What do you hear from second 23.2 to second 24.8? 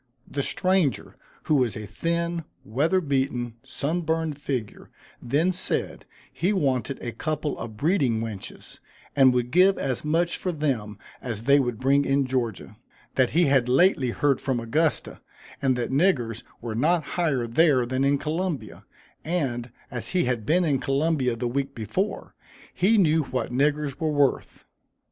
what niggers were worth.